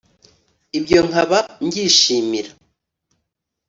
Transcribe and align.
ibyo 0.77 0.99
nkaba 1.07 1.39
mbyishimira 1.65 2.51